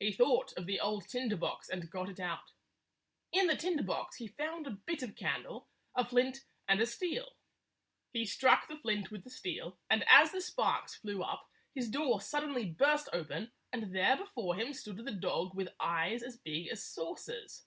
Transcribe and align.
He 0.00 0.10
thought 0.10 0.52
of 0.54 0.66
the 0.66 0.80
old 0.80 1.06
tinder 1.08 1.36
box 1.36 1.68
and 1.68 1.88
got 1.88 2.08
it 2.08 2.18
out. 2.18 2.50
In 3.30 3.46
the 3.46 3.54
tinder 3.54 3.84
box 3.84 4.16
he 4.16 4.26
found 4.26 4.66
a 4.66 4.72
bit 4.72 5.00
of 5.00 5.14
candle, 5.14 5.68
a 5.94 6.04
flint, 6.04 6.44
and 6.66 6.80
a 6.80 6.86
steel. 6.86 7.34
He 8.12 8.24
struck 8.26 8.66
the 8.66 8.76
flint 8.76 9.12
with 9.12 9.22
the 9.22 9.30
steel, 9.30 9.78
and 9.88 10.02
as 10.08 10.32
the 10.32 10.40
sparks 10.40 10.96
flew 10.96 11.22
up, 11.22 11.46
his 11.72 11.88
door 11.88 12.20
sud 12.20 12.42
denly 12.42 12.76
burst 12.76 13.08
open, 13.12 13.52
and 13.72 13.94
there 13.94 14.16
before 14.16 14.56
him 14.56 14.72
stood 14.72 14.96
the 14.96 15.12
dog 15.12 15.54
with 15.54 15.68
eyes 15.78 16.24
as 16.24 16.36
big 16.36 16.66
as 16.66 16.82
saucers. 16.84 17.64